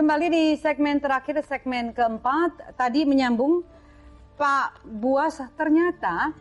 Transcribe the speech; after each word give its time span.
Kembali 0.00 0.32
di 0.32 0.44
segmen 0.56 0.96
terakhir, 0.96 1.44
segmen 1.44 1.92
keempat, 1.92 2.72
tadi 2.80 3.04
menyambung 3.04 3.60
Pak 4.40 4.80
Buas 4.96 5.36
ternyata 5.60 6.32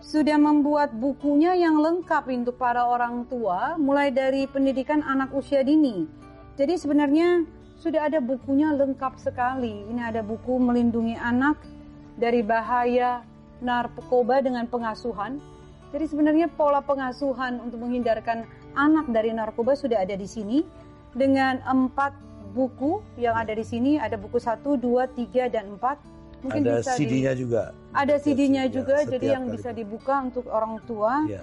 sudah 0.00 0.40
membuat 0.40 0.96
bukunya 0.96 1.52
yang 1.52 1.84
lengkap 1.84 2.24
untuk 2.32 2.56
para 2.56 2.80
orang 2.88 3.28
tua, 3.28 3.76
mulai 3.76 4.08
dari 4.08 4.48
pendidikan 4.48 5.04
anak 5.04 5.36
usia 5.36 5.60
dini. 5.60 6.08
Jadi 6.56 6.80
sebenarnya 6.80 7.44
sudah 7.76 8.08
ada 8.08 8.24
bukunya 8.24 8.72
lengkap 8.72 9.20
sekali. 9.20 9.84
Ini 9.84 10.00
ada 10.08 10.24
buku 10.24 10.56
melindungi 10.56 11.20
anak 11.20 11.60
dari 12.16 12.40
bahaya 12.40 13.20
narkoba 13.60 14.40
dengan 14.40 14.64
pengasuhan. 14.64 15.44
Jadi 15.92 16.08
sebenarnya 16.08 16.48
pola 16.48 16.80
pengasuhan 16.80 17.60
untuk 17.60 17.84
menghindarkan 17.84 18.48
anak 18.72 19.12
dari 19.12 19.28
narkoba 19.36 19.76
sudah 19.76 20.00
ada 20.00 20.16
di 20.16 20.24
sini 20.24 20.64
dengan 21.12 21.60
empat 21.68 22.32
buku 22.54 23.02
yang 23.18 23.34
ada 23.34 23.50
di 23.50 23.66
sini. 23.66 23.98
Ada 23.98 24.14
buku 24.14 24.38
satu, 24.38 24.78
dua, 24.78 25.10
tiga, 25.10 25.50
dan 25.50 25.74
empat 25.74 25.98
Mungkin 26.44 26.60
ada 26.68 26.84
CD-nya 26.84 27.32
di, 27.32 27.48
juga. 27.48 27.72
Ada 27.96 28.14
CD-nya 28.20 28.68
juga, 28.68 29.00
ya, 29.00 29.16
jadi 29.16 29.26
yang 29.40 29.48
bisa 29.48 29.72
dibuka 29.72 30.20
untuk 30.20 30.44
orang 30.52 30.76
tua. 30.84 31.24
Ya. 31.24 31.40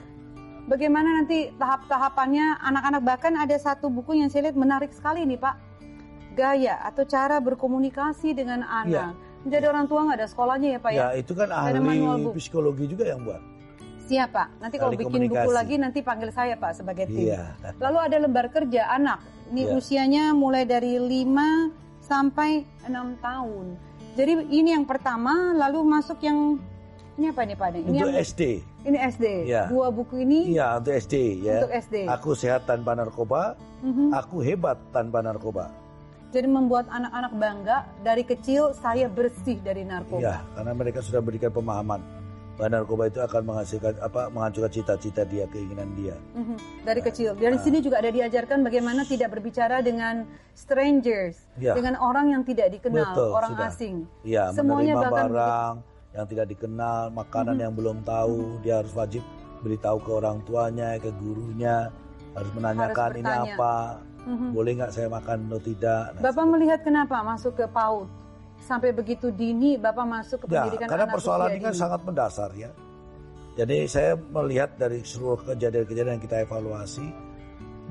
Bagaimana 0.69 1.25
nanti 1.25 1.49
tahap-tahapannya 1.57 2.61
anak-anak 2.61 3.01
bahkan 3.01 3.33
ada 3.33 3.57
satu 3.57 3.89
buku 3.89 4.21
yang 4.21 4.29
saya 4.29 4.53
lihat 4.53 4.57
menarik 4.61 4.93
sekali 4.93 5.25
nih 5.25 5.41
Pak. 5.41 5.55
Gaya 6.37 6.77
atau 6.85 7.01
cara 7.03 7.41
berkomunikasi 7.41 8.37
dengan 8.37 8.61
anak. 8.61 9.17
Ya. 9.17 9.17
Menjadi 9.41 9.65
orang 9.73 9.85
tua 9.89 10.05
nggak 10.05 10.17
ada 10.21 10.27
sekolahnya 10.29 10.69
ya 10.77 10.79
Pak 10.79 10.91
ya? 10.93 10.99
Ya 11.01 11.07
itu 11.17 11.33
kan 11.33 11.49
ahli 11.49 11.81
psikologi 12.37 12.85
juga 12.85 13.09
yang 13.09 13.25
buat. 13.25 13.41
Siap 14.11 14.29
Pak. 14.35 14.47
Nanti 14.59 14.75
kalau 14.75 14.91
bikin 14.91 15.31
buku 15.31 15.51
lagi 15.55 15.79
nanti 15.79 16.03
panggil 16.03 16.35
saya 16.35 16.59
Pak 16.59 16.83
sebagai 16.83 17.07
tim. 17.07 17.31
Iya. 17.31 17.55
Lalu 17.79 17.97
ada 18.11 18.17
lembar 18.19 18.51
kerja 18.51 18.91
anak. 18.91 19.23
Ini 19.55 19.71
ya. 19.71 19.79
usianya 19.79 20.23
mulai 20.35 20.67
dari 20.67 20.99
5 20.99 22.03
sampai 22.03 22.67
6 22.91 22.91
tahun. 23.23 23.65
Jadi 24.19 24.51
ini 24.51 24.75
yang 24.75 24.83
pertama, 24.83 25.55
lalu 25.55 25.79
masuk 25.87 26.19
yang 26.19 26.59
ini 27.15 27.31
apa 27.31 27.47
nih 27.47 27.55
Pak? 27.55 27.67
Ini 27.71 27.87
untuk 27.87 28.11
yang, 28.11 28.27
SD. 28.27 28.41
Ini 28.83 28.97
SD. 28.99 29.25
Ya. 29.47 29.71
Dua 29.71 29.87
buku 29.95 30.19
ini. 30.27 30.51
Iya 30.51 30.75
untuk 30.75 30.91
SD 30.91 31.15
ya. 31.39 31.63
Untuk 31.63 31.71
SD. 31.71 31.95
Aku 32.11 32.29
sehat 32.35 32.67
tanpa 32.67 32.91
narkoba. 32.99 33.55
Mm-hmm. 33.79 34.07
Aku 34.11 34.43
hebat 34.43 34.75
tanpa 34.91 35.23
narkoba. 35.23 35.71
Jadi 36.35 36.47
membuat 36.47 36.87
anak-anak 36.91 37.31
bangga 37.39 37.77
dari 38.03 38.23
kecil 38.27 38.75
saya 38.75 39.07
bersih 39.07 39.59
dari 39.63 39.83
narkoba. 39.83 40.19
Iya, 40.23 40.35
karena 40.55 40.71
mereka 40.71 40.99
sudah 41.03 41.19
berikan 41.19 41.51
pemahaman 41.51 42.20
bahwa 42.61 42.77
narkoba 42.77 43.09
itu 43.09 43.17
akan 43.25 43.41
menghasilkan 43.41 43.93
apa 44.05 44.29
menghancurkan 44.29 44.69
cita-cita 44.69 45.25
dia, 45.25 45.49
keinginan 45.49 45.89
dia. 45.97 46.13
Mm-hmm. 46.37 46.85
Dari 46.85 47.01
nah, 47.01 47.05
kecil. 47.09 47.29
Dari 47.33 47.57
nah. 47.57 47.63
sini 47.65 47.77
juga 47.81 47.97
ada 47.97 48.13
diajarkan 48.13 48.61
bagaimana 48.61 49.01
tidak 49.01 49.33
berbicara 49.33 49.81
dengan 49.81 50.29
strangers, 50.53 51.41
ya. 51.57 51.73
dengan 51.73 51.97
orang 51.97 52.37
yang 52.37 52.45
tidak 52.45 52.69
dikenal, 52.69 53.17
Betul, 53.17 53.29
orang 53.33 53.51
sudah. 53.57 53.69
asing. 53.73 53.95
Iya, 54.21 54.53
Semuanya 54.53 54.93
menerima 54.93 55.01
bahkan 55.09 55.25
barang 55.33 55.75
yang 56.13 56.25
tidak 56.29 56.47
dikenal, 56.53 57.01
makanan 57.09 57.45
mm-hmm. 57.49 57.63
yang 57.65 57.73
belum 57.73 57.97
tahu, 58.05 58.37
mm-hmm. 58.37 58.61
dia 58.61 58.75
harus 58.77 58.93
wajib 58.93 59.23
beritahu 59.65 59.97
ke 59.97 60.11
orang 60.13 60.37
tuanya, 60.45 60.89
ke 61.01 61.09
gurunya, 61.17 61.89
harus 62.37 62.51
menanyakan 62.53 63.09
harus 63.09 63.21
ini 63.25 63.33
apa, 63.57 63.75
mm-hmm. 64.29 64.49
boleh 64.53 64.71
nggak 64.77 64.93
saya 64.93 65.09
makan 65.09 65.49
atau 65.49 65.61
tidak. 65.65 66.13
Nah, 66.13 66.21
Bapak 66.29 66.45
melihat 66.45 66.79
kenapa 66.85 67.25
masuk 67.25 67.57
ke 67.57 67.65
PAUD? 67.65 68.20
Sampai 68.61 68.93
begitu 68.93 69.33
dini 69.33 69.75
Bapak 69.75 70.05
masuk 70.05 70.37
ke 70.45 70.45
ya, 70.53 70.63
pendidikan 70.63 70.87
karena 70.87 71.05
anak 71.09 71.15
persoalan 71.17 71.49
ini 71.57 71.63
kan 71.65 71.75
sangat 71.75 72.01
mendasar 72.05 72.49
ya. 72.53 72.69
Jadi 73.51 73.77
saya 73.83 74.15
melihat 74.15 74.79
dari 74.79 75.03
seluruh 75.03 75.43
kejadian-kejadian 75.43 76.15
yang 76.15 76.23
kita 76.23 76.47
evaluasi, 76.47 77.03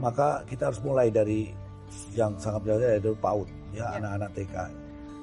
maka 0.00 0.40
kita 0.48 0.72
harus 0.72 0.80
mulai 0.80 1.12
dari 1.12 1.52
yang 2.16 2.32
sangat 2.40 2.64
berdasar 2.64 2.96
yaitu 2.96 3.12
PAUD 3.20 3.48
ya, 3.77 3.92
ya. 3.92 4.00
anak-anak 4.00 4.30
TK. 4.32 4.56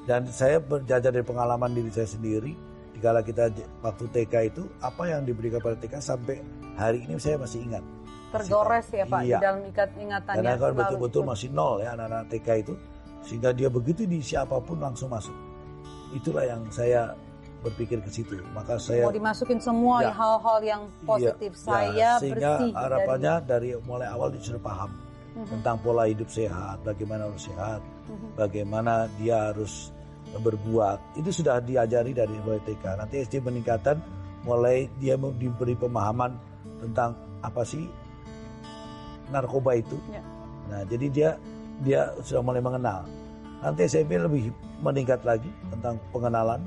Dan 0.08 0.22
saya 0.30 0.62
berjajar 0.62 1.12
dari 1.12 1.26
pengalaman 1.26 1.74
diri 1.74 1.90
saya 1.92 2.08
sendiri, 2.08 2.54
dikala 2.96 3.26
kita 3.26 3.50
waktu 3.82 4.06
TK 4.14 4.34
itu 4.54 4.64
apa 4.80 5.04
yang 5.10 5.26
diberikan 5.26 5.60
pada 5.60 5.76
TK 5.76 6.00
sampai 6.00 6.40
hari 6.78 7.04
ini 7.04 7.18
saya 7.18 7.42
masih 7.42 7.66
ingat. 7.66 7.84
Tergores 8.28 8.88
ya 8.92 9.06
Pak 9.08 9.22
iya. 9.24 9.40
di 9.40 9.44
dalam 9.44 9.62
ikat 9.68 9.90
ingatannya. 9.98 10.38
Karena 10.44 10.54
kan 10.60 10.72
betul-betul 10.76 11.22
masih 11.26 11.50
nol 11.50 11.82
ya 11.82 11.98
anak-anak 11.98 12.28
TK 12.30 12.48
itu 12.62 12.74
sehingga 13.28 13.52
dia 13.52 13.68
begitu 13.68 14.08
di 14.08 14.24
siapa 14.24 14.56
pun 14.64 14.80
langsung 14.80 15.12
masuk. 15.12 15.36
Itulah 16.16 16.48
yang 16.48 16.64
saya 16.72 17.12
berpikir 17.60 18.00
ke 18.00 18.10
situ. 18.10 18.40
Maka 18.56 18.80
saya 18.80 19.04
mau 19.04 19.12
dimasukin 19.12 19.60
semua 19.60 20.00
ya, 20.08 20.16
hal-hal 20.16 20.58
yang 20.64 20.82
iya, 20.88 21.04
positif 21.04 21.52
ya, 21.52 21.60
saya 21.60 21.92
ya, 21.92 22.12
sehingga 22.24 22.52
bersih 22.56 22.72
harapannya 22.74 23.34
dari, 23.44 23.70
dari 23.76 23.84
mulai 23.84 24.08
awal 24.08 24.32
dia 24.32 24.42
sudah 24.42 24.62
paham 24.64 24.92
uh-huh. 24.96 25.48
tentang 25.52 25.76
pola 25.84 26.04
hidup 26.08 26.30
sehat, 26.32 26.78
bagaimana 26.88 27.28
harus 27.28 27.44
sehat, 27.44 27.82
uh-huh. 27.84 28.30
bagaimana 28.40 29.12
dia 29.20 29.52
harus 29.52 29.92
berbuat. 30.40 31.20
Itu 31.20 31.30
sudah 31.36 31.60
diajari 31.60 32.16
dari 32.16 32.36
mulai 32.40 32.64
TK. 32.64 32.84
Nanti 33.00 33.24
SD 33.26 33.44
peningkatan 33.44 34.00
mulai 34.48 34.88
dia 35.02 35.20
diberi 35.20 35.76
pemahaman 35.76 36.36
tentang 36.80 37.18
apa 37.44 37.68
sih 37.68 37.84
narkoba 39.34 39.76
itu. 39.76 39.98
Ya. 40.08 40.24
Nah, 40.68 40.82
jadi 40.88 41.08
dia 41.12 41.30
dia 41.82 42.14
sudah 42.26 42.42
mulai 42.42 42.62
mengenal. 42.62 43.06
Nanti 43.62 43.90
SMP 43.90 44.22
lebih 44.22 44.54
meningkat 44.82 45.26
lagi 45.26 45.50
tentang 45.74 45.98
pengenalan. 46.14 46.62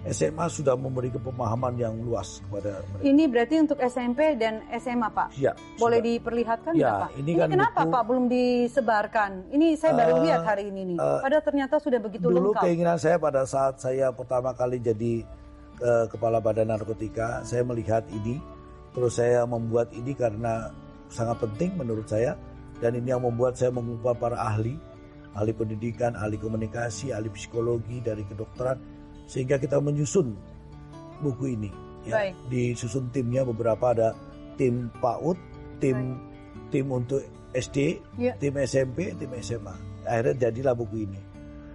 SMA 0.00 0.48
sudah 0.48 0.72
memberi 0.80 1.12
pemahaman 1.12 1.76
yang 1.76 1.92
luas 2.00 2.40
kepada 2.48 2.80
mereka. 2.88 3.04
Ini 3.04 3.22
berarti 3.28 3.54
untuk 3.60 3.78
SMP 3.84 4.32
dan 4.40 4.64
SMA 4.80 5.12
Pak? 5.12 5.36
Ya. 5.36 5.52
Boleh 5.76 6.00
sudah. 6.00 6.08
diperlihatkan 6.08 6.72
ya, 6.72 7.04
Pak? 7.04 7.20
Ini, 7.20 7.20
ini 7.20 7.32
kan 7.36 7.48
kenapa 7.52 7.80
buku, 7.84 7.92
Pak 7.92 8.02
belum 8.08 8.24
disebarkan? 8.32 9.30
Ini 9.52 9.76
saya 9.76 9.92
baru 10.00 10.12
uh, 10.16 10.20
lihat 10.24 10.40
hari 10.48 10.72
ini 10.72 10.96
nih. 10.96 10.98
Uh, 11.04 11.20
Padahal 11.20 11.44
ternyata 11.44 11.76
sudah 11.76 12.00
begitu 12.00 12.32
dulu 12.32 12.48
lengkap. 12.48 12.64
Dulu 12.64 12.64
keinginan 12.64 12.96
saya 12.96 13.20
pada 13.20 13.44
saat 13.44 13.76
saya 13.76 14.08
pertama 14.08 14.56
kali 14.56 14.80
jadi 14.80 15.20
uh, 15.84 16.08
Kepala 16.08 16.40
Badan 16.40 16.72
Narkotika, 16.72 17.44
saya 17.44 17.60
melihat 17.60 18.08
ini. 18.08 18.40
Terus 18.96 19.20
saya 19.20 19.44
membuat 19.44 19.92
ini 19.92 20.16
karena 20.16 20.72
sangat 21.12 21.44
penting 21.44 21.76
menurut 21.76 22.08
saya. 22.08 22.40
Dan 22.80 22.96
ini 22.96 23.12
yang 23.12 23.22
membuat 23.22 23.60
saya 23.60 23.68
mengumpul 23.68 24.16
para 24.16 24.40
ahli 24.40 24.90
ahli 25.34 25.52
pendidikan, 25.54 26.18
ahli 26.18 26.36
komunikasi, 26.40 27.14
ahli 27.14 27.30
psikologi 27.30 28.02
dari 28.02 28.26
kedokteran 28.26 28.78
sehingga 29.30 29.62
kita 29.62 29.78
menyusun 29.78 30.34
buku 31.22 31.54
ini. 31.54 31.70
Ya, 32.08 32.16
Baik. 32.16 32.34
disusun 32.48 33.12
timnya 33.12 33.44
beberapa 33.44 33.92
ada 33.92 34.16
tim 34.56 34.88
PAUD, 35.04 35.36
tim 35.78 36.16
Baik. 36.16 36.72
tim 36.72 36.86
untuk 36.88 37.20
SD, 37.52 38.00
ya. 38.16 38.32
tim 38.40 38.56
SMP, 38.56 39.12
tim 39.14 39.30
SMA. 39.44 39.74
Akhirnya 40.08 40.48
jadilah 40.48 40.74
buku 40.74 41.04
ini. 41.04 41.20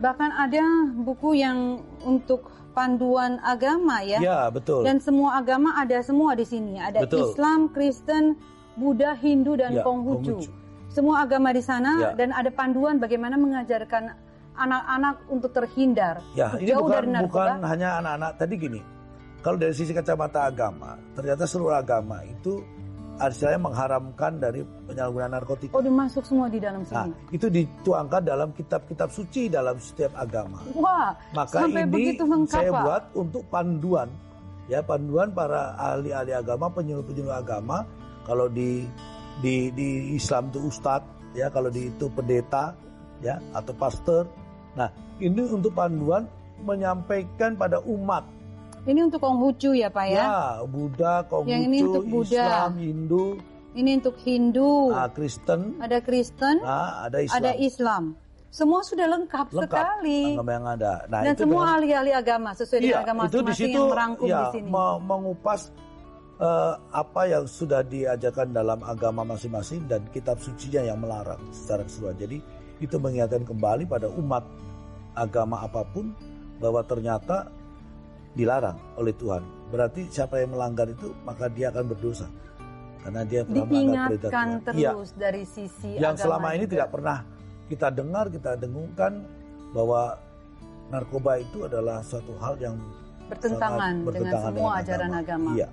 Bahkan 0.02 0.32
ada 0.34 0.66
buku 0.98 1.40
yang 1.40 1.80
untuk 2.04 2.52
panduan 2.76 3.40
agama 3.46 4.04
ya. 4.04 4.20
Ya, 4.20 4.40
betul. 4.52 4.84
Dan 4.84 5.00
semua 5.00 5.40
agama 5.40 5.78
ada 5.78 6.02
semua 6.04 6.36
di 6.36 6.44
sini. 6.44 6.82
Ada 6.82 7.06
betul. 7.08 7.32
Islam, 7.32 7.72
Kristen, 7.72 8.36
Buddha, 8.76 9.16
Hindu 9.16 9.56
dan 9.56 9.80
ya, 9.80 9.84
Konghucu. 9.86 10.42
Konghucu 10.42 10.65
semua 10.96 11.28
agama 11.28 11.52
di 11.52 11.60
sana 11.60 11.92
ya. 12.00 12.10
dan 12.16 12.32
ada 12.32 12.48
panduan 12.48 12.96
bagaimana 13.04 13.36
mengajarkan 13.36 14.16
anak-anak 14.56 15.16
untuk 15.28 15.52
terhindar 15.52 16.24
ya, 16.32 16.56
ini 16.56 16.72
jauh 16.72 16.88
bukan, 16.88 16.96
dari 16.96 17.08
narkoba. 17.12 17.60
Bukan 17.60 17.68
hanya 17.68 17.90
anak-anak 18.00 18.32
tadi 18.40 18.54
gini. 18.56 18.82
Kalau 19.44 19.58
dari 19.62 19.76
sisi 19.76 19.92
kacamata 19.94 20.48
agama, 20.48 20.98
ternyata 21.14 21.44
seluruh 21.46 21.78
agama 21.78 22.24
itu 22.26 22.64
istilahnya 23.20 23.62
mengharamkan 23.62 24.42
dari 24.42 24.66
penyalahgunaan 24.90 25.38
narkotika. 25.38 25.76
Oh, 25.76 25.84
dimasuk 25.84 26.24
semua 26.26 26.50
di 26.50 26.58
dalam 26.58 26.82
sini. 26.82 27.14
Nah, 27.14 27.30
itu 27.30 27.48
dituangkan 27.52 28.26
dalam 28.26 28.50
kitab-kitab 28.58 29.14
suci 29.14 29.52
dalam 29.52 29.78
setiap 29.78 30.18
agama. 30.18 30.66
Wah, 30.74 31.14
maka 31.36 31.62
sampai 31.62 31.86
ini 31.86 31.92
begitu 31.92 32.24
saya 32.50 32.74
buat 32.74 33.14
untuk 33.14 33.46
panduan 33.54 34.10
ya 34.66 34.82
panduan 34.82 35.30
para 35.30 35.78
ahli-ahli 35.78 36.34
agama, 36.34 36.70
penyuluh-penyuluh 36.74 37.36
agama 37.38 37.86
kalau 38.26 38.50
di 38.50 38.90
di 39.44 39.72
di 39.76 40.16
Islam 40.16 40.52
itu 40.52 40.72
ustadz 40.72 41.36
ya 41.36 41.52
kalau 41.52 41.68
di 41.68 41.92
itu 41.92 42.08
pendeta 42.12 42.76
ya 43.20 43.40
atau 43.52 43.74
pastor 43.76 44.24
nah 44.76 44.88
ini 45.20 45.44
untuk 45.48 45.76
panduan 45.76 46.28
menyampaikan 46.64 47.60
pada 47.60 47.84
umat 47.84 48.24
ini 48.86 49.00
untuk 49.02 49.18
Konghucu 49.18 49.74
ya 49.74 49.90
Pak 49.90 50.06
ya? 50.14 50.22
Ya, 50.22 50.38
Buddha, 50.70 51.26
Konghucu, 51.26 51.50
Yang 51.50 51.64
ini 51.66 51.78
untuk 51.82 52.06
Buddha. 52.06 52.46
Islam, 52.46 52.72
Hindu. 52.78 53.26
Ini 53.76 53.90
untuk 53.98 54.16
Hindu. 54.22 54.74
Nah, 54.94 55.10
Kristen. 55.10 55.62
Ada 55.82 55.98
Kristen. 56.06 56.56
Nah, 56.62 57.10
ada 57.10 57.18
Islam. 57.18 57.38
Ada 57.42 57.52
Islam. 57.58 58.04
Semua 58.54 58.80
sudah 58.88 59.04
lengkap, 59.12 59.52
lengkap 59.52 59.68
sekali. 59.68 60.22
Agama 60.38 60.52
yang 60.56 60.68
ada. 60.80 60.94
Nah, 61.12 61.22
Dan 61.28 61.36
semua 61.36 61.76
ahli-ahli 61.76 62.12
agama 62.16 62.56
sesuai 62.56 62.80
iya, 62.80 62.88
dengan 62.88 63.04
agama 63.04 63.22
masing-masing 63.28 63.72
yang 63.76 63.90
merangkum 63.92 64.28
ya, 64.32 64.40
di 64.40 64.46
sini. 64.56 64.70
mengupas 65.04 65.62
uh, 66.40 66.76
apa 66.92 67.22
yang 67.30 67.46
sudah 67.48 67.84
diajarkan 67.86 68.52
dalam 68.52 68.80
agama 68.84 69.24
masing-masing 69.24 69.88
dan 69.88 70.04
kitab 70.12 70.40
sucinya 70.40 70.84
yang 70.84 71.00
melarang 71.00 71.40
secara 71.52 71.84
keseluruhan. 71.88 72.18
Jadi 72.20 72.38
itu 72.84 72.96
mengingatkan 73.00 73.44
kembali 73.48 73.88
pada 73.88 74.12
umat 74.12 74.44
agama 75.16 75.64
apa 75.64 75.88
pun 75.88 76.12
bahwa 76.60 76.84
ternyata 76.84 77.48
dilarang 78.36 78.76
oleh 79.00 79.16
Tuhan. 79.16 79.44
Berarti 79.72 80.12
siapa 80.12 80.44
yang 80.44 80.56
melanggar 80.56 80.92
itu 80.92 81.16
maka 81.24 81.48
dia 81.48 81.72
akan 81.72 81.86
berdosa. 81.88 82.28
Karena 83.06 83.22
dia 83.22 83.46
telah 83.46 83.66
melanggar 83.70 84.08
perintah 84.10 84.32
Tuhan. 84.34 84.50
terus 84.66 84.82
ya, 84.82 84.92
dari 85.16 85.44
sisi 85.46 85.90
yang 86.02 86.16
selama 86.18 86.58
ini 86.58 86.66
tidak 86.66 86.90
pernah 86.90 87.22
kita 87.66 87.88
dengar, 87.94 88.30
kita 88.30 88.58
dengungkan 88.58 89.26
bahwa 89.74 90.18
narkoba 90.90 91.42
itu 91.42 91.66
adalah 91.66 92.02
suatu 92.06 92.34
hal 92.38 92.58
yang 92.62 92.78
bertentangan, 93.26 94.06
sangat 94.06 94.14
dengan 94.14 94.34
semua 94.38 94.72
ajaran 94.82 95.12
agama. 95.18 95.52
Iya. 95.58 95.68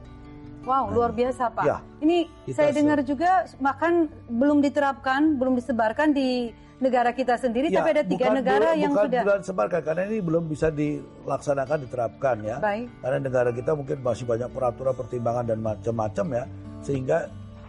Wow, 0.63 0.85
luar 0.89 1.11
biasa 1.11 1.51
Pak. 1.51 1.65
Ya, 1.65 1.77
Ini 1.99 2.19
saya 2.49 2.71
dengar 2.71 3.03
juga 3.03 3.47
bahkan 3.59 4.07
belum 4.27 4.59
diterapkan, 4.61 5.35
belum 5.35 5.55
disebarkan 5.55 6.11
di 6.11 6.51
negara 6.79 7.11
kita 7.11 7.35
sendiri, 7.37 7.67
Ya, 7.67 7.79
tapi 7.79 7.95
ada 7.95 8.03
tiga 8.03 8.27
bukan- 8.27 8.37
negara 8.37 8.69
bukan- 8.69 8.81
yang 8.81 8.93
bukan 8.93 9.05
sudah. 9.07 9.23
bukan 9.23 9.41
sebarkan 9.43 9.81
karena 9.83 10.03
ini 10.05 10.19
belum 10.19 10.45
bisa 10.47 10.69
dilaksanakan 10.71 11.79
diterapkan 11.81 12.37
ya. 12.43 12.57
Baik. 12.59 12.87
Karena 12.99 13.19
negara 13.21 13.51
kita 13.51 13.71
mungkin 13.73 13.97
masih 14.01 14.25
banyak 14.25 14.49
peraturan 14.51 14.95
pertimbangan 14.95 15.45
dan 15.47 15.59
macam-macam 15.61 16.27
ya, 16.33 16.45
sehingga 16.81 17.19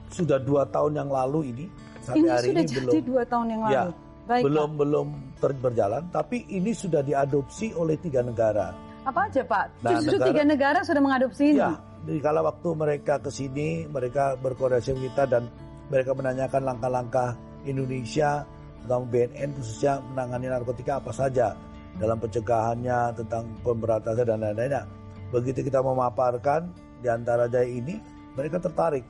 sudah 0.09 0.37
dua 0.37 0.65
tahun 0.65 0.93
yang 0.95 1.09
lalu 1.09 1.39
ini 1.47 1.65
sampai 1.99 2.19
Ini 2.19 2.29
hari 2.29 2.47
sudah 2.47 2.53
ini 2.59 2.69
jadi 2.69 2.81
belum 2.89 3.05
dua 3.05 3.23
tahun 3.23 3.47
yang 3.49 3.61
lalu. 3.61 3.73
Ya, 3.73 3.83
Baik, 4.23 4.43
belum 4.43 4.67
Pak. 4.67 4.77
belum 4.79 5.07
ter- 5.35 5.59
berjalan, 5.59 6.03
tapi 6.09 6.37
ini 6.47 6.71
sudah 6.71 7.01
diadopsi 7.01 7.67
oleh 7.73 7.97
tiga 7.97 8.21
negara. 8.21 8.73
Apa 9.03 9.27
aja 9.27 9.41
Pak? 9.43 9.65
Nah, 9.83 9.91
Justru 9.93 10.15
negara- 10.15 10.29
tiga 10.29 10.43
negara 10.47 10.79
sudah 10.81 11.01
mengadopsi 11.01 11.43
ini. 11.51 11.59
Ya, 11.59 11.75
di 12.03 12.19
kala 12.19 12.43
waktu 12.43 12.69
mereka 12.75 13.15
ke 13.23 13.31
sini, 13.31 13.87
mereka 13.87 14.35
berkoordinasi 14.35 14.91
kita 15.07 15.23
dan 15.23 15.47
mereka 15.87 16.11
menanyakan 16.11 16.61
langkah-langkah 16.67 17.29
Indonesia 17.63 18.43
tentang 18.83 19.07
BNN 19.07 19.49
khususnya 19.55 20.03
menangani 20.11 20.51
narkotika 20.51 20.99
apa 20.99 21.15
saja 21.15 21.55
dalam 21.95 22.19
pencegahannya 22.19 23.15
tentang 23.23 23.47
pemberantasan 23.63 24.27
dan 24.27 24.39
lain-lainnya. 24.43 24.83
Begitu 25.31 25.63
kita 25.63 25.79
memaparkan 25.79 26.67
di 26.99 27.07
antara 27.07 27.47
jaya 27.47 27.71
ini, 27.71 27.95
mereka 28.35 28.59
tertarik. 28.59 29.07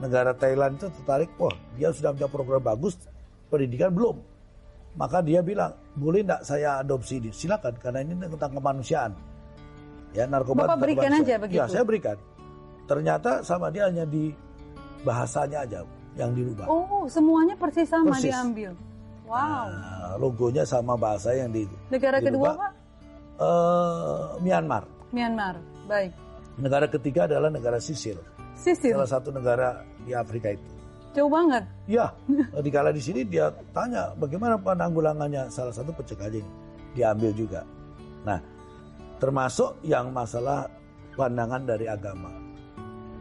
Negara 0.00 0.32
Thailand 0.32 0.80
itu 0.80 0.88
tertarik, 1.02 1.30
wah 1.36 1.52
dia 1.76 1.92
sudah 1.92 2.16
punya 2.16 2.28
program 2.32 2.64
bagus, 2.64 2.96
pendidikan 3.52 3.92
belum. 3.92 4.16
Maka 4.96 5.20
dia 5.20 5.44
bilang, 5.44 5.74
boleh 5.98 6.24
enggak 6.24 6.42
saya 6.46 6.80
adopsi 6.80 7.20
ini? 7.20 7.30
Silakan, 7.34 7.76
karena 7.76 8.00
ini 8.00 8.14
tentang 8.30 8.56
kemanusiaan. 8.56 9.33
Ya, 10.14 10.24
narkoba 10.30 10.70
Bapak 10.70 10.78
berikan 10.78 11.10
kemanusiaan. 11.10 11.26
aja 11.26 11.42
begitu? 11.42 11.58
Ya, 11.58 11.64
saya 11.66 11.82
berikan. 11.82 12.16
Ternyata 12.86 13.42
sama 13.42 13.66
dia 13.74 13.90
hanya 13.90 14.06
di 14.06 14.30
bahasanya 15.02 15.66
aja 15.66 15.82
yang 16.14 16.30
dirubah. 16.32 16.70
Oh, 16.70 17.04
semuanya 17.10 17.58
persis 17.58 17.90
sama 17.90 18.14
Persis. 18.14 18.30
diambil. 18.30 18.72
Wow. 19.26 19.66
Nah, 19.72 20.14
logonya 20.20 20.62
sama 20.62 20.94
bahasa 20.94 21.34
yang 21.34 21.50
di 21.50 21.66
negara 21.90 22.20
kedua. 22.22 22.54
Pak? 22.54 22.72
eh, 23.40 24.22
Myanmar. 24.38 24.84
Myanmar. 25.10 25.58
Baik. 25.90 26.12
Negara 26.54 26.86
ketiga 26.86 27.26
adalah 27.26 27.50
negara 27.50 27.82
Sisil, 27.82 28.14
Sisil. 28.54 28.94
salah 28.94 29.10
satu 29.10 29.34
negara 29.34 29.82
di 30.06 30.14
Afrika 30.14 30.54
itu. 30.54 30.62
Jauh 31.14 31.26
banget. 31.26 31.66
Ya, 31.90 32.14
dikala 32.64 32.94
di 32.94 33.02
sini 33.02 33.26
dia 33.26 33.50
tanya 33.74 34.14
bagaimana 34.14 34.54
penanggulangannya 34.62 35.50
salah 35.50 35.74
satu 35.74 35.90
pencegahannya 35.90 36.46
diambil 36.94 37.34
juga. 37.34 37.66
Nah, 38.22 38.38
termasuk 39.18 39.78
yang 39.82 40.10
masalah 40.10 40.66
pandangan 41.14 41.62
dari 41.62 41.86
agama. 41.86 42.30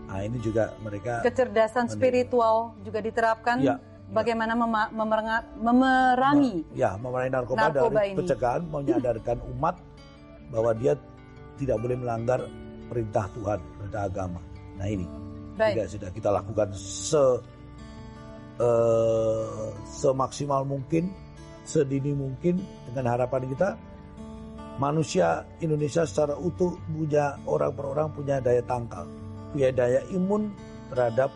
Nah, 0.09 0.21
ini 0.21 0.37
juga 0.37 0.69
mereka 0.79 1.25
Kecerdasan 1.25 1.89
spiritual 1.89 2.77
juga 2.81 3.01
diterapkan. 3.01 3.57
Ya, 3.59 3.77
Bagaimana 4.13 4.53
mema- 4.53 4.93
memerenga- 4.93 5.47
memerangi 5.57 6.69
ya 6.77 6.93
memerangi 7.01 7.33
narkoba, 7.33 7.57
Narkoba 7.65 7.97
dari 7.97 8.13
ini. 8.13 8.17
pencegahan 8.21 8.61
menyadarkan 8.69 9.37
umat 9.57 9.75
bahwa 10.53 10.69
dia 10.77 10.93
tidak 11.57 11.81
boleh 11.81 11.97
melanggar 11.97 12.45
perintah 12.93 13.25
Tuhan, 13.33 13.57
perintah 13.81 14.05
agama. 14.05 14.37
Nah, 14.77 14.85
ini 14.85 15.07
baik. 15.57 15.73
tidak 15.73 15.87
sudah 15.89 16.09
kita 16.13 16.29
lakukan 16.29 16.67
se 16.77 17.23
eh, 18.61 19.67
semaksimal 19.87 20.61
mungkin, 20.61 21.09
sedini 21.65 22.13
mungkin 22.13 22.61
dengan 22.91 23.17
harapan 23.17 23.49
kita 23.49 23.69
manusia 24.81 25.45
Indonesia 25.61 26.05
secara 26.05 26.33
utuh 26.37 26.73
punya 26.89 27.37
orang 27.45 27.71
per 27.73 27.85
orang 27.85 28.07
punya 28.13 28.41
daya 28.41 28.61
tangkal, 28.65 29.05
punya 29.53 29.69
daya 29.69 30.01
imun 30.09 30.49
terhadap 30.89 31.29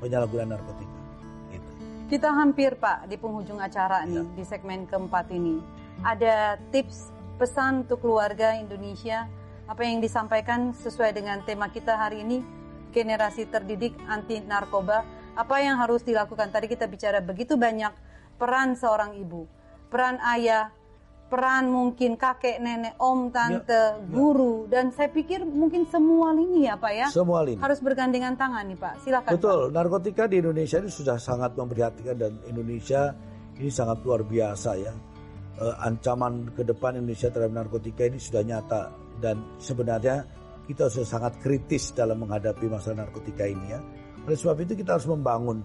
penyalahgunaan 0.00 0.52
narkotika. 0.56 0.98
Gitu. 1.52 1.68
Kita 2.12 2.28
hampir 2.32 2.76
Pak 2.76 3.08
di 3.08 3.16
penghujung 3.16 3.60
acara 3.60 4.04
nih 4.04 4.24
Ya. 4.24 4.32
di 4.36 4.44
segmen 4.44 4.84
keempat 4.84 5.32
ini. 5.32 5.60
Ada 6.04 6.60
tips 6.68 7.08
pesan 7.40 7.88
untuk 7.88 8.04
keluarga 8.04 8.56
Indonesia 8.56 9.28
apa 9.66 9.82
yang 9.82 9.98
disampaikan 9.98 10.76
sesuai 10.76 11.16
dengan 11.16 11.42
tema 11.42 11.72
kita 11.72 11.96
hari 11.96 12.22
ini 12.22 12.44
generasi 12.92 13.48
terdidik 13.48 13.96
anti 14.08 14.40
narkoba. 14.44 15.04
Apa 15.36 15.60
yang 15.60 15.76
harus 15.76 16.00
dilakukan? 16.00 16.48
Tadi 16.48 16.64
kita 16.64 16.88
bicara 16.88 17.20
begitu 17.20 17.60
banyak 17.60 17.92
peran 18.40 18.72
seorang 18.72 19.16
ibu, 19.20 19.44
peran 19.92 20.16
ayah, 20.32 20.72
peran 21.26 21.66
mungkin 21.68 22.14
kakek, 22.14 22.62
nenek, 22.62 22.94
om, 23.02 23.34
tante, 23.34 23.98
guru 24.06 24.70
dan 24.70 24.94
saya 24.94 25.10
pikir 25.10 25.42
mungkin 25.42 25.82
semua 25.90 26.30
lini 26.30 26.70
ya 26.70 26.78
Pak 26.78 26.92
ya. 26.94 27.06
Semua 27.10 27.42
lini. 27.42 27.58
Harus 27.58 27.82
bergandengan 27.82 28.38
tangan 28.38 28.62
nih 28.70 28.78
Pak. 28.78 28.94
Silakan. 29.02 29.30
Pak. 29.30 29.34
Betul, 29.38 29.60
narkotika 29.74 30.24
di 30.30 30.38
Indonesia 30.38 30.78
ini 30.78 30.90
sudah 30.90 31.18
sangat 31.18 31.58
memprihatinkan 31.58 32.16
dan 32.16 32.32
Indonesia 32.46 33.10
ini 33.58 33.70
sangat 33.72 34.06
luar 34.06 34.22
biasa 34.22 34.70
ya. 34.78 34.92
Eh, 35.56 35.74
ancaman 35.82 36.52
ke 36.52 36.62
depan 36.62 37.00
Indonesia 37.00 37.32
terhadap 37.32 37.64
narkotika 37.64 38.04
ini 38.06 38.20
sudah 38.20 38.44
nyata 38.44 38.92
dan 39.18 39.40
sebenarnya 39.56 40.22
kita 40.68 40.92
sudah 40.92 41.08
sangat 41.08 41.32
kritis 41.40 41.96
dalam 41.96 42.20
menghadapi 42.22 42.68
masalah 42.68 43.08
narkotika 43.08 43.48
ini 43.48 43.66
ya. 43.72 43.80
Oleh 44.28 44.36
sebab 44.36 44.62
itu 44.62 44.76
kita 44.76 44.98
harus 44.98 45.08
membangun 45.08 45.64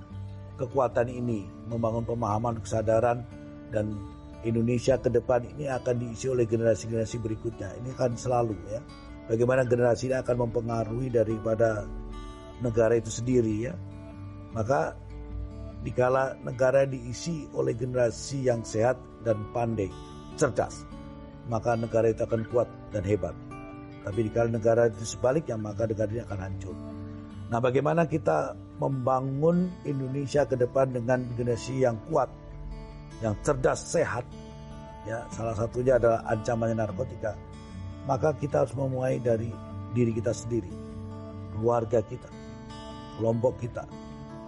kekuatan 0.56 1.10
ini, 1.10 1.44
membangun 1.68 2.06
pemahaman, 2.06 2.62
kesadaran 2.62 3.26
dan 3.74 3.98
Indonesia 4.42 4.98
ke 4.98 5.14
depan 5.14 5.46
ini 5.46 5.70
akan 5.70 5.96
diisi 6.02 6.26
oleh 6.26 6.50
generasi-generasi 6.50 7.18
berikutnya. 7.22 7.78
Ini 7.78 7.94
akan 7.94 8.18
selalu 8.18 8.58
ya. 8.74 8.82
Bagaimana 9.30 9.64
generasi 9.70 10.10
ini 10.10 10.18
akan 10.18 10.50
mempengaruhi 10.50 11.14
daripada 11.14 11.86
negara 12.60 12.98
itu 12.98 13.14
sendiri 13.14 13.70
ya. 13.70 13.74
Maka 14.52 14.98
dikala 15.86 16.38
negara 16.42 16.86
diisi 16.90 17.46
oleh 17.54 17.74
generasi 17.78 18.50
yang 18.50 18.66
sehat 18.66 18.98
dan 19.22 19.38
pandai, 19.54 19.90
cerdas, 20.38 20.86
maka 21.50 21.78
negara 21.78 22.10
itu 22.10 22.26
akan 22.26 22.42
kuat 22.50 22.70
dan 22.94 23.06
hebat. 23.06 23.34
Tapi 24.02 24.26
dikala 24.26 24.50
negara 24.50 24.90
itu 24.90 25.06
sebaliknya, 25.06 25.58
maka 25.62 25.86
negara 25.86 26.10
ini 26.10 26.22
akan 26.26 26.40
hancur. 26.42 26.76
Nah, 27.54 27.60
bagaimana 27.62 28.10
kita 28.10 28.58
membangun 28.82 29.70
Indonesia 29.86 30.48
ke 30.48 30.58
depan 30.58 30.96
dengan 30.96 31.22
generasi 31.38 31.86
yang 31.86 32.00
kuat, 32.10 32.32
yang 33.22 33.38
cerdas, 33.46 33.80
sehat, 33.86 34.26
ya 35.06 35.26
salah 35.34 35.54
satunya 35.54 35.98
adalah 35.98 36.26
ancamannya 36.28 36.78
narkotika. 36.78 37.38
Maka 38.10 38.34
kita 38.38 38.66
harus 38.66 38.74
memulai 38.74 39.22
dari 39.22 39.54
diri 39.94 40.12
kita 40.12 40.34
sendiri, 40.34 40.74
keluarga 41.54 42.02
kita, 42.02 42.30
kelompok 43.22 43.62
kita, 43.62 43.86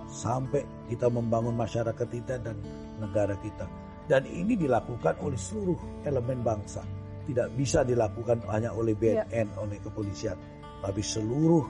sampai 0.10 0.65
kita 0.89 1.06
membangun 1.10 1.53
masyarakat 1.53 2.08
kita 2.10 2.42
dan 2.42 2.58
negara 2.98 3.38
kita. 3.42 3.70
Dan 4.10 4.25
ini 4.27 4.58
dilakukan 4.58 5.15
oleh 5.24 5.38
seluruh 5.38 5.80
elemen 6.03 6.42
bangsa. 6.44 6.84
Tidak 7.24 7.56
bisa 7.56 7.88
dilakukan 7.88 8.44
hanya 8.51 8.75
oleh 8.75 8.92
BNN, 9.00 9.56
oleh 9.56 9.80
kepolisian, 9.80 10.36
tapi 10.84 11.00
seluruh 11.00 11.63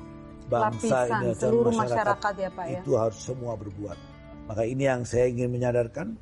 bangsa 0.50 1.08
Lapisan, 1.08 1.08
ini 1.22 1.26
dan 1.30 1.36
seluruh 1.40 1.74
masyarakat 1.74 2.34
ya 2.36 2.50
Pak 2.52 2.66
ya. 2.68 2.80
itu 2.82 2.92
harus 2.98 3.20
semua 3.22 3.54
berbuat. 3.56 3.98
Maka 4.50 4.64
ini 4.68 4.84
yang 4.90 5.08
saya 5.08 5.30
ingin 5.32 5.50
menyadarkan. 5.54 6.18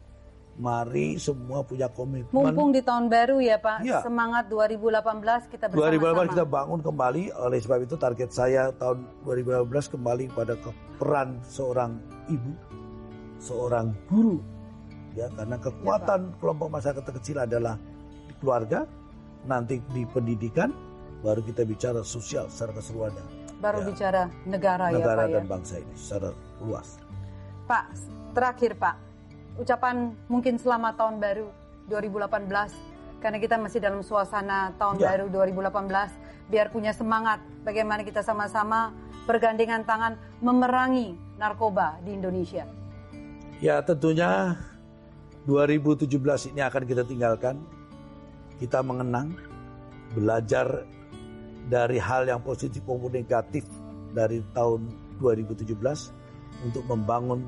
Mari 0.61 1.17
semua 1.17 1.65
punya 1.65 1.89
komitmen. 1.89 2.29
Mumpung 2.29 2.69
di 2.69 2.85
tahun 2.85 3.09
baru 3.09 3.41
ya 3.41 3.57
Pak, 3.57 3.81
Ya. 3.81 4.05
semangat 4.05 4.45
2018 4.45 5.49
kita 5.49 5.65
2018 5.73 6.29
kita 6.29 6.45
bangun 6.45 6.85
kembali 6.85 7.33
oleh 7.33 7.57
sebab 7.57 7.81
itu 7.81 7.97
target 7.97 8.29
saya 8.29 8.69
tahun 8.71 9.09
2018 9.25 9.89
kembali 9.89 10.29
pada 10.29 10.53
ke 10.53 10.69
peran 11.01 11.41
seorang 11.41 11.97
ibu, 12.29 12.53
seorang 13.41 13.89
guru 14.05 14.37
ya 15.17 15.33
karena 15.33 15.57
kekuatan 15.57 16.37
kelompok 16.37 16.69
masyarakat 16.69 17.09
kecil 17.09 17.41
adalah 17.41 17.81
di 18.29 18.33
keluarga, 18.37 18.85
nanti 19.43 19.81
di 19.89 20.05
pendidikan, 20.05 20.69
baru 21.19 21.41
kita 21.41 21.65
bicara 21.65 22.05
sosial 22.05 22.45
secara 22.47 22.77
keseluruhannya, 22.77 23.25
Baru 23.57 23.81
Ya. 23.81 23.85
bicara 23.89 24.21
negara, 24.45 24.93
negara 24.93 25.25
ya 25.25 25.25
Pak 25.25 25.33
dan 25.33 25.41
ya. 25.41 25.49
bangsa 25.49 25.73
ini 25.81 25.93
secara 25.97 26.29
luas. 26.61 27.01
Pak, 27.65 27.85
terakhir 28.33 28.77
Pak, 28.77 28.95
ucapan 29.60 30.15
mungkin 30.31 30.55
selamat 30.55 30.96
tahun 30.96 31.15
baru 31.20 31.48
2018 31.89 32.48
karena 33.22 33.38
kita 33.38 33.55
masih 33.60 33.79
dalam 33.84 34.01
suasana 34.01 34.72
tahun 34.79 34.98
Ya. 34.98 35.13
baru 35.13 35.25
2018 35.29 36.51
biar 36.51 36.67
punya 36.72 36.91
semangat 36.96 37.39
bagaimana 37.63 38.01
kita 38.03 38.24
sama-sama 38.24 38.91
bergandengan 39.29 39.86
tangan 39.86 40.17
memerangi 40.41 41.13
narkoba 41.38 42.01
di 42.01 42.17
Indonesia. 42.17 42.65
Ya 43.62 43.77
tentunya 43.86 44.58
2017 45.46 46.50
ini 46.50 46.62
akan 46.65 46.84
kita 46.86 47.05
tinggalkan. 47.05 47.62
Kita 48.58 48.86
mengenang, 48.86 49.34
belajar 50.13 50.86
dari 51.65 51.98
hal 51.98 52.29
yang 52.29 52.41
positif 52.46 52.86
maupun 52.86 53.10
negatif 53.10 53.65
dari 54.13 54.41
tahun 54.53 54.86
2017 55.17 55.74
untuk 56.65 56.84
membangun 56.86 57.41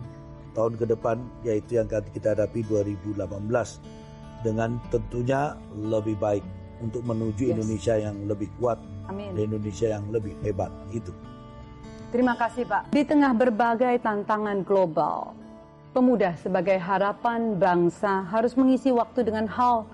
tahun 0.54 0.78
ke 0.78 0.86
depan 0.90 1.18
yaitu 1.46 1.82
yang 1.82 1.90
akan 1.90 2.06
kita 2.14 2.38
hadapi 2.38 2.66
2018 2.70 3.28
dengan 4.46 4.78
tentunya 4.94 5.58
lebih 5.74 6.18
baik 6.20 6.46
untuk 6.84 7.02
menuju 7.08 7.50
yes. 7.50 7.54
Indonesia 7.58 7.96
yang 7.96 8.16
lebih 8.28 8.50
kuat 8.60 8.78
Amin. 9.08 9.32
dan 9.34 9.52
Indonesia 9.52 9.88
yang 9.94 10.06
lebih 10.12 10.36
hebat 10.44 10.70
itu. 10.92 11.12
Terima 12.14 12.38
kasih 12.38 12.70
Pak. 12.70 12.94
Di 12.94 13.02
tengah 13.08 13.34
berbagai 13.34 13.98
tantangan 14.06 14.62
global, 14.62 15.34
pemuda 15.98 16.38
sebagai 16.38 16.78
harapan 16.78 17.58
bangsa 17.58 18.22
harus 18.30 18.54
mengisi 18.54 18.94
waktu 18.94 19.26
dengan 19.26 19.50
hal 19.50 19.90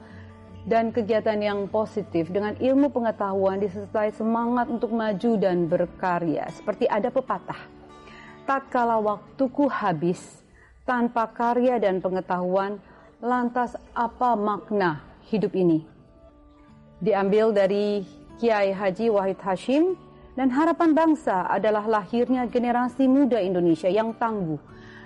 dan 0.68 0.92
kegiatan 0.92 1.39
yang 1.39 1.72
positif 1.72 2.28
dengan 2.28 2.60
ilmu 2.60 2.92
pengetahuan 2.92 3.63
disertai 3.63 4.12
semangat 4.12 4.68
untuk 4.68 4.92
maju 4.92 5.32
dan 5.39 5.72
berkarya. 5.72 6.51
Seperti 6.51 6.92
ada 6.92 7.08
pepatah, 7.08 7.60
tatkala 8.44 9.00
waktuku 9.00 9.72
habis, 9.72 10.38
tanpa 10.89 11.29
karya 11.29 11.77
dan 11.77 12.01
pengetahuan, 12.01 12.81
lantas 13.22 13.77
apa 13.93 14.34
makna 14.34 15.05
hidup 15.29 15.53
ini? 15.53 15.86
Diambil 16.98 17.53
dari 17.53 18.01
Kiai 18.41 18.74
Haji 18.74 19.13
Wahid 19.13 19.38
Hashim 19.38 19.93
dan 20.34 20.50
harapan 20.50 20.98
bangsa 20.98 21.46
adalah 21.46 21.86
lahirnya 21.86 22.50
generasi 22.50 23.05
muda 23.05 23.38
Indonesia 23.38 23.86
yang 23.86 24.17
tangguh, 24.17 24.58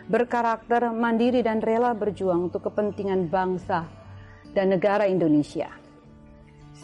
berkarakter 0.07 0.87
mandiri 0.95 1.43
dan 1.43 1.59
rela 1.59 1.91
berjuang 1.91 2.47
untuk 2.47 2.63
kepentingan 2.71 3.27
bangsa 3.27 3.83
dan 4.55 4.71
negara 4.71 5.03
Indonesia. 5.03 5.67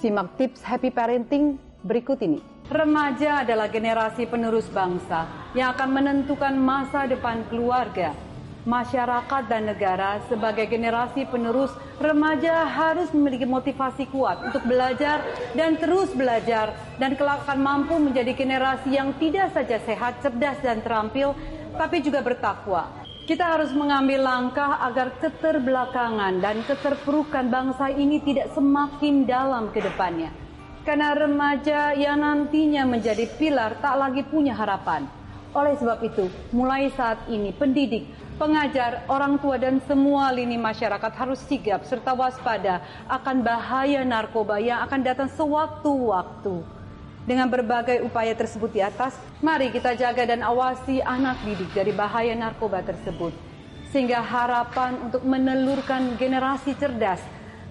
Simak 0.04 0.36
tips 0.36 0.60
happy 0.60 0.92
parenting 0.92 1.56
berikut 1.88 2.20
ini. 2.20 2.44
Remaja 2.68 3.48
adalah 3.48 3.72
generasi 3.72 4.28
penerus 4.28 4.68
bangsa 4.70 5.26
yang 5.56 5.72
akan 5.74 5.90
menentukan 5.90 6.54
masa 6.54 7.10
depan 7.10 7.42
keluarga 7.50 8.29
masyarakat 8.68 9.48
dan 9.48 9.72
negara 9.72 10.20
sebagai 10.28 10.68
generasi 10.68 11.24
penerus 11.28 11.72
remaja 12.00 12.68
harus 12.68 13.08
memiliki 13.16 13.48
motivasi 13.48 14.08
kuat 14.12 14.52
untuk 14.52 14.64
belajar 14.68 15.24
dan 15.56 15.80
terus 15.80 16.12
belajar 16.12 16.76
dan 17.00 17.16
kelak 17.16 17.44
akan 17.48 17.60
mampu 17.60 17.96
menjadi 17.96 18.36
generasi 18.36 18.96
yang 18.96 19.16
tidak 19.16 19.56
saja 19.56 19.80
sehat, 19.84 20.20
cerdas 20.20 20.60
dan 20.60 20.84
terampil 20.84 21.32
tapi 21.80 22.04
juga 22.04 22.20
bertakwa. 22.20 22.92
Kita 23.30 23.46
harus 23.46 23.70
mengambil 23.78 24.26
langkah 24.26 24.82
agar 24.82 25.14
keterbelakangan 25.22 26.42
dan 26.42 26.66
keterpurukan 26.66 27.46
bangsa 27.54 27.94
ini 27.94 28.18
tidak 28.26 28.50
semakin 28.58 29.30
dalam 29.30 29.70
ke 29.70 29.86
depannya. 29.86 30.34
Karena 30.82 31.14
remaja 31.14 31.94
yang 31.94 32.26
nantinya 32.26 32.90
menjadi 32.90 33.30
pilar 33.38 33.78
tak 33.78 34.02
lagi 34.02 34.26
punya 34.26 34.58
harapan. 34.58 35.19
Oleh 35.50 35.74
sebab 35.82 35.98
itu, 36.06 36.30
mulai 36.54 36.94
saat 36.94 37.26
ini 37.26 37.50
pendidik 37.50 38.06
pengajar, 38.40 39.04
orang 39.12 39.36
tua 39.42 39.60
dan 39.60 39.84
semua 39.84 40.32
lini 40.32 40.56
masyarakat 40.56 41.12
harus 41.12 41.44
sigap 41.44 41.84
serta 41.84 42.16
waspada 42.16 42.80
akan 43.12 43.44
bahaya 43.44 44.06
narkoba 44.08 44.62
yang 44.64 44.80
akan 44.88 45.04
datang 45.04 45.30
sewaktu-waktu. 45.34 46.64
Dengan 47.28 47.52
berbagai 47.52 48.02
upaya 48.06 48.34
tersebut 48.34 48.72
di 48.74 48.82
atas, 48.82 49.14
mari 49.44 49.70
kita 49.70 49.94
jaga 49.94 50.24
dan 50.24 50.42
awasi 50.42 51.04
anak 51.04 51.38
didik 51.44 51.70
dari 51.76 51.92
bahaya 51.92 52.34
narkoba 52.34 52.80
tersebut. 52.82 53.36
Sehingga 53.92 54.24
harapan 54.24 55.02
untuk 55.10 55.26
menelurkan 55.28 56.16
generasi 56.16 56.78
cerdas 56.78 57.22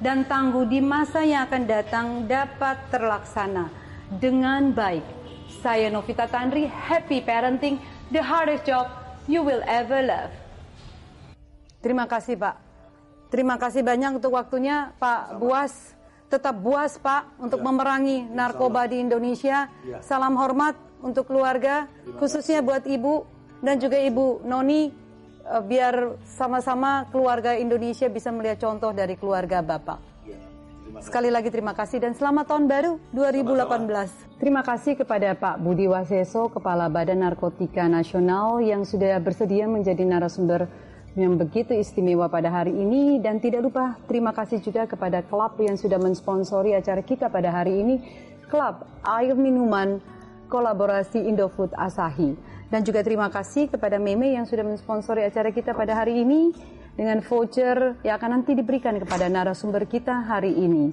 dan 0.02 0.26
tangguh 0.26 0.66
di 0.66 0.82
masa 0.82 1.22
yang 1.22 1.46
akan 1.46 1.62
datang 1.64 2.06
dapat 2.26 2.76
terlaksana 2.90 3.87
dengan 4.16 4.72
baik. 4.72 5.04
Saya 5.60 5.92
Novita 5.92 6.24
Tandri, 6.24 6.64
happy 6.64 7.20
parenting, 7.20 7.76
the 8.08 8.24
hardest 8.24 8.64
job 8.64 8.88
you 9.28 9.44
will 9.44 9.60
ever 9.68 10.00
love. 10.00 10.32
Terima 11.84 12.08
kasih 12.08 12.40
Pak. 12.40 12.56
Terima 13.28 13.60
kasih 13.60 13.84
banyak 13.84 14.18
untuk 14.18 14.32
waktunya 14.32 14.96
Pak 14.96 15.36
Sama. 15.36 15.38
Buas. 15.40 15.74
Tetap 16.28 16.56
buas 16.60 16.96
Pak 17.00 17.40
untuk 17.40 17.60
ya. 17.60 17.64
memerangi 17.64 18.28
narkoba 18.32 18.88
di 18.88 19.00
Indonesia. 19.00 19.68
Ya. 19.84 20.00
Salam 20.04 20.36
hormat 20.36 20.76
untuk 21.00 21.28
keluarga, 21.28 21.88
khususnya 22.20 22.60
buat 22.60 22.84
Ibu 22.84 23.24
dan 23.64 23.80
juga 23.80 23.96
Ibu 23.96 24.44
Noni 24.44 24.92
eh, 25.44 25.62
biar 25.64 26.20
sama-sama 26.24 27.08
keluarga 27.08 27.56
Indonesia 27.56 28.08
bisa 28.12 28.28
melihat 28.32 28.60
contoh 28.64 28.92
dari 28.92 29.16
keluarga 29.16 29.64
Bapak. 29.64 30.17
Sekali 30.98 31.30
lagi 31.30 31.46
terima 31.54 31.78
kasih 31.78 32.02
dan 32.02 32.18
selamat 32.18 32.50
tahun 32.50 32.64
baru 32.66 32.92
2018. 33.14 33.54
Sama-sama. 33.70 34.34
Terima 34.42 34.62
kasih 34.66 34.98
kepada 34.98 35.30
Pak 35.38 35.62
Budi 35.62 35.86
Waseso, 35.86 36.50
Kepala 36.50 36.90
Badan 36.90 37.22
Narkotika 37.22 37.86
Nasional 37.86 38.58
yang 38.58 38.82
sudah 38.82 39.14
bersedia 39.22 39.70
menjadi 39.70 40.02
narasumber 40.02 40.66
yang 41.14 41.38
begitu 41.38 41.70
istimewa 41.78 42.26
pada 42.26 42.50
hari 42.50 42.74
ini. 42.74 43.22
Dan 43.22 43.38
tidak 43.38 43.70
lupa 43.70 43.94
terima 44.10 44.34
kasih 44.34 44.58
juga 44.58 44.90
kepada 44.90 45.22
klub 45.22 45.54
yang 45.62 45.78
sudah 45.78 46.02
mensponsori 46.02 46.74
acara 46.74 47.02
kita 47.06 47.30
pada 47.30 47.54
hari 47.54 47.78
ini. 47.78 47.96
Klub 48.50 48.82
air 49.06 49.38
minuman 49.38 50.02
kolaborasi 50.50 51.30
Indofood 51.30 51.78
Asahi. 51.78 52.34
Dan 52.74 52.82
juga 52.82 53.06
terima 53.06 53.30
kasih 53.30 53.70
kepada 53.70 54.02
Meme 54.02 54.34
yang 54.34 54.50
sudah 54.50 54.66
mensponsori 54.66 55.22
acara 55.22 55.54
kita 55.54 55.72
pada 55.78 55.94
hari 55.94 56.26
ini 56.26 56.52
dengan 56.98 57.22
voucher 57.22 57.94
yang 58.02 58.18
akan 58.18 58.42
nanti 58.42 58.58
diberikan 58.58 58.98
kepada 58.98 59.30
narasumber 59.30 59.86
kita 59.86 60.26
hari 60.26 60.50
ini. 60.50 60.90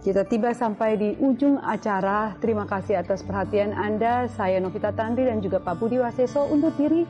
Kita 0.00 0.24
tiba 0.24 0.56
sampai 0.56 0.96
di 0.96 1.10
ujung 1.20 1.60
acara. 1.60 2.32
Terima 2.40 2.64
kasih 2.64 3.04
atas 3.04 3.20
perhatian 3.20 3.76
Anda. 3.76 4.30
Saya 4.32 4.56
Novita 4.62 4.94
Tandri 4.96 5.28
dan 5.28 5.44
juga 5.44 5.60
Pak 5.60 5.76
Budi 5.76 6.00
Waseso 6.00 6.48
untuk 6.48 6.72
diri 6.80 7.04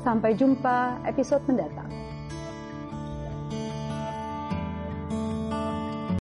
Sampai 0.00 0.32
jumpa 0.32 0.96
episode 1.04 1.44
mendatang. 1.44 2.09